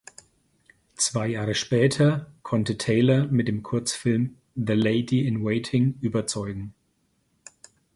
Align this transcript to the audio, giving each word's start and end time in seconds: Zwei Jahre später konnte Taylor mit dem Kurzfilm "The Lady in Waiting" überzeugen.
Zwei 0.95 1.27
Jahre 1.27 1.53
später 1.53 2.25
konnte 2.41 2.79
Taylor 2.79 3.27
mit 3.27 3.47
dem 3.47 3.61
Kurzfilm 3.61 4.35
"The 4.55 4.73
Lady 4.73 5.27
in 5.27 5.43
Waiting" 5.45 5.93
überzeugen. 6.01 6.73